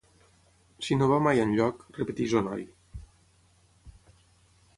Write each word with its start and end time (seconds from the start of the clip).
Si 0.87 0.97
no 1.01 1.09
va 1.11 1.19
mai 1.27 1.41
enlloc 1.43 1.85
—repeteix 1.91 2.35
el 2.41 2.45
noi—. 2.51 2.65